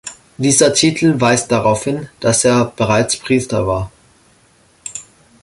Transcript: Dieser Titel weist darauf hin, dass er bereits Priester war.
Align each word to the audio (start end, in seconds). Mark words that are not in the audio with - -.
Dieser 0.39 0.73
Titel 0.73 1.21
weist 1.21 1.51
darauf 1.51 1.83
hin, 1.83 2.09
dass 2.21 2.43
er 2.43 2.65
bereits 2.75 3.17
Priester 3.19 3.67
war. 3.67 3.91